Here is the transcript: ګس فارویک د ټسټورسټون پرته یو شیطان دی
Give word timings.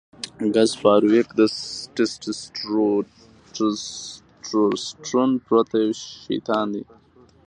ګس 0.53 0.71
فارویک 0.81 1.27
د 1.39 1.41
ټسټورسټون 3.55 5.29
پرته 5.47 5.75
یو 5.83 5.91
شیطان 6.23 6.65
دی 6.73 6.83